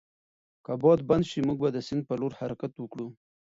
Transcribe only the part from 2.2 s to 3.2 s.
لور حرکت وکړو.